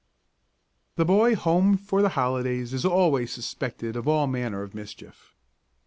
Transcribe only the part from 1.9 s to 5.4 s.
the holidays is always suspected of all manner of mischief.